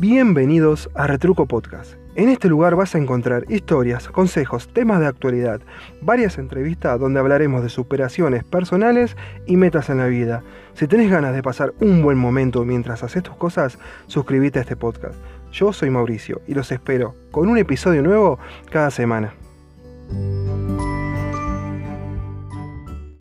[0.00, 1.92] Bienvenidos a Retruco Podcast.
[2.14, 5.60] En este lugar vas a encontrar historias, consejos, temas de actualidad,
[6.00, 10.42] varias entrevistas donde hablaremos de superaciones personales y metas en la vida.
[10.72, 14.74] Si tenés ganas de pasar un buen momento mientras haces tus cosas, suscríbete a este
[14.74, 15.16] podcast.
[15.52, 18.38] Yo soy Mauricio y los espero con un episodio nuevo
[18.70, 19.34] cada semana.